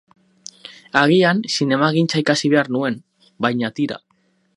Agian 1.01 1.43
zinemagintza 1.55 2.21
ikasi 2.21 2.51
behar 2.57 2.71
nuen, 2.77 2.97
baina 3.47 3.71
tira. 3.81 4.01